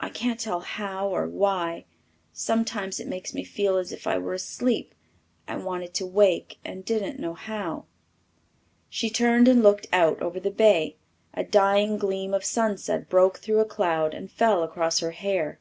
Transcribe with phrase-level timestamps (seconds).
[0.00, 1.84] I can't tell how or why.
[2.32, 4.94] Sometimes it makes me feel as if I were asleep
[5.46, 7.84] and wanted to wake and didn't know how."
[8.88, 10.96] She turned and looked out over the bay.
[11.34, 15.60] A dying gleam of sunset broke through a cloud and fell across her hair.